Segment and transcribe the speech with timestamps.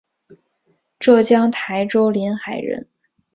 [0.97, 2.87] 浙江台州临海人。